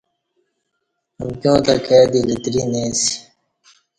[1.21, 3.13] امکیان تہ کائی دی لتری نہ اسی